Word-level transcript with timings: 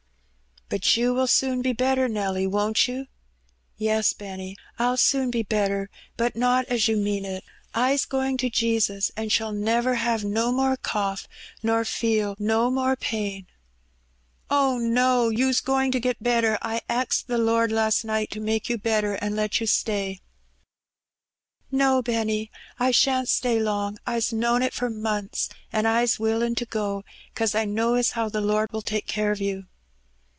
"But 0.71 0.95
you 0.95 1.13
will 1.13 1.27
soon 1.27 1.61
be 1.61 1.73
better, 1.73 2.07
Nelly, 2.07 2.47
won't 2.47 2.87
you?" 2.87 3.07
"Yes, 3.77 4.13
Benny, 4.13 4.55
I'll 4.79 4.95
soon 4.95 5.29
be 5.29 5.43
better, 5.43 5.89
but 6.15 6.33
not 6.37 6.63
as 6.67 6.87
you 6.87 6.95
mean 6.95 7.25
it. 7.25 7.43
I's 7.73 8.05
going 8.05 8.37
to 8.37 8.49
Jesus, 8.49 9.11
and 9.17 9.29
shall 9.33 9.51
never 9.51 9.95
have 9.95 10.23
no 10.23 10.49
more 10.49 10.77
cough, 10.77 11.27
nor 11.61 11.83
feel 11.83 12.37
no 12.39 12.69
more 12.71 12.95
pain.^'" 12.95 13.47
Oh, 14.49 14.77
no! 14.77 15.27
you's 15.27 15.59
going 15.59 15.91
to 15.91 15.99
get 15.99 16.23
better. 16.23 16.57
I 16.61 16.79
axed 16.87 17.27
the 17.27 17.37
Lord 17.37 17.69
last 17.69 18.05
night 18.05 18.29
to 18.31 18.39
make 18.39 18.69
you 18.69 18.77
better 18.77 19.15
an' 19.21 19.35
let 19.35 19.59
you 19.59 19.67
stay."" 19.67 20.21
No, 21.69 22.01
Benny, 22.01 22.49
I 22.79 22.91
shan't 22.91 23.27
stay 23.27 23.59
long. 23.59 23.97
I's 24.07 24.31
known 24.31 24.61
it 24.61 24.73
for 24.73 24.89
months, 24.89 25.49
an' 25.73 25.85
I's 25.85 26.17
willin' 26.17 26.55
to 26.55 26.65
go, 26.65 27.03
'cause 27.35 27.55
I 27.55 27.65
know 27.65 27.95
as 27.95 28.11
how 28.11 28.29
the 28.29 28.39
Lord 28.39 28.71
will 28.71 28.81
take 28.81 29.05
care 29.05 29.31
of 29.33 29.41
you." 29.41 29.65